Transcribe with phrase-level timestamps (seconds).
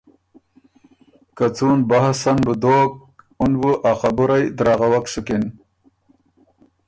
[1.37, 2.91] که څُون بحث ان بُو دوک
[3.41, 5.43] اُن بُو ا خبُرئ دراغوک سُکِن